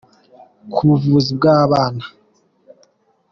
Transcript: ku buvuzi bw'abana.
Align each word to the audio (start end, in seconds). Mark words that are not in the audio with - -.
ku 0.73 0.79
buvuzi 0.89 1.31
bw'abana. 1.37 2.03